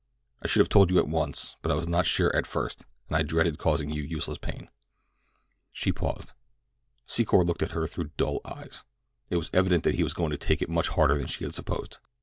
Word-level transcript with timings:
I 0.41 0.47
should 0.47 0.61
have 0.61 0.67
told 0.69 0.89
you 0.89 0.97
at 0.97 1.07
once, 1.07 1.57
but 1.61 1.71
I 1.71 1.75
was 1.75 1.87
not 1.87 2.07
sure 2.07 2.35
at 2.35 2.47
first, 2.47 2.85
and 3.07 3.15
I 3.15 3.21
dreaded 3.21 3.59
causing 3.59 3.91
you 3.91 4.01
useless 4.01 4.39
pain." 4.39 4.67
She 5.71 5.91
paused. 5.91 6.31
Secor 7.07 7.45
looked 7.45 7.61
at 7.61 7.73
her 7.73 7.85
through 7.85 8.09
dull 8.17 8.41
eyes. 8.43 8.83
It 9.29 9.37
was 9.37 9.51
evident 9.53 9.83
that 9.83 9.93
he 9.93 10.03
was 10.03 10.15
going 10.15 10.31
to 10.31 10.37
take 10.37 10.59
it 10.63 10.69
much 10.69 10.87
harder 10.87 11.19
than 11.19 11.27
she 11.27 11.43
had 11.43 11.53
supposed. 11.53 11.99